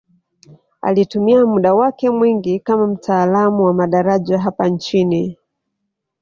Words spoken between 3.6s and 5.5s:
wa madaraja hapa nchini